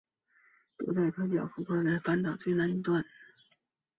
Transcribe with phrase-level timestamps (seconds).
[0.79, 3.05] 多塞特角是福克斯半岛的最南端。